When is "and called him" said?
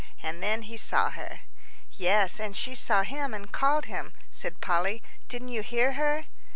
3.35-4.13